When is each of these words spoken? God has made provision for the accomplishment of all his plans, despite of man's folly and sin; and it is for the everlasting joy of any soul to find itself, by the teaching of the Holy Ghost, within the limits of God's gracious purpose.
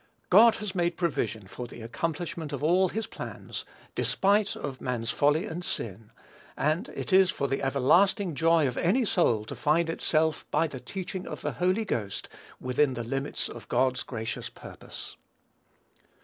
God 0.31 0.55
has 0.55 0.73
made 0.73 0.97
provision 0.97 1.45
for 1.45 1.67
the 1.67 1.83
accomplishment 1.83 2.51
of 2.51 2.63
all 2.63 2.89
his 2.89 3.05
plans, 3.05 3.65
despite 3.93 4.55
of 4.55 4.81
man's 4.81 5.11
folly 5.11 5.45
and 5.45 5.63
sin; 5.63 6.09
and 6.57 6.89
it 6.95 7.13
is 7.13 7.29
for 7.29 7.47
the 7.47 7.61
everlasting 7.61 8.33
joy 8.33 8.67
of 8.67 8.77
any 8.77 9.05
soul 9.05 9.45
to 9.45 9.55
find 9.55 9.91
itself, 9.91 10.47
by 10.49 10.65
the 10.65 10.79
teaching 10.79 11.27
of 11.27 11.41
the 11.41 11.51
Holy 11.51 11.85
Ghost, 11.85 12.29
within 12.59 12.95
the 12.95 13.03
limits 13.03 13.47
of 13.47 13.69
God's 13.69 14.01
gracious 14.01 14.49
purpose. 14.49 15.17